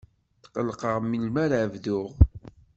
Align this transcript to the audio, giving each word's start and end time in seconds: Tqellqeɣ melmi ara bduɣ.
Tqellqeɣ 0.43 0.95
melmi 1.01 1.39
ara 1.43 1.71
bduɣ. 1.73 2.09